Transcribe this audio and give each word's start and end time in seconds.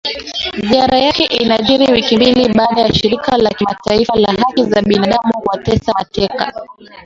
Ziara 0.67 0.97
yake 0.97 1.23
inajiri 1.25 1.93
wiki 1.93 2.15
mbili 2.17 2.53
baada 2.53 2.81
ya 2.81 2.93
shirika 2.93 3.37
la 3.37 3.49
kimataifa 3.49 4.15
la 4.15 4.31
haki 4.31 4.63
za 4.63 4.81
binadamu 4.81 5.33
kuwatesa 5.33 5.93
mateka 5.97 6.53